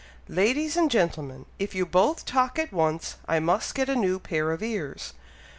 [0.29, 1.45] "Ladies and gentlemen!
[1.59, 5.13] If you both talk at once, I must get a new pair of ears!